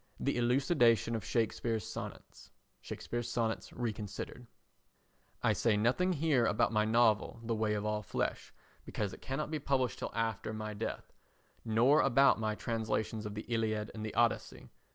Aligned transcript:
The 0.19 0.35
elucidation 0.35 1.15
of 1.15 1.23
Shakespeare's 1.23 1.87
Sonnets. 1.87 2.49
[Shakespeare's 2.81 3.29
Sonnets 3.29 3.71
Reconsidered.] 3.71 4.47
I 5.43 5.53
say 5.53 5.77
nothing 5.77 6.13
here 6.13 6.47
about 6.47 6.71
my 6.73 6.85
novel 6.85 7.39
[The 7.43 7.53
Way 7.53 7.75
of 7.75 7.85
All 7.85 8.01
Flesh] 8.01 8.51
because 8.83 9.13
it 9.13 9.21
cannot 9.21 9.51
be 9.51 9.59
published 9.59 9.99
till 9.99 10.09
after 10.15 10.53
my 10.53 10.73
death; 10.73 11.13
nor 11.63 12.01
about 12.01 12.39
my 12.39 12.55
translations 12.55 13.27
of 13.27 13.35
the 13.35 13.45
Iliad 13.47 13.91
and 13.93 14.03
the 14.03 14.15
Odyssey. 14.15 14.69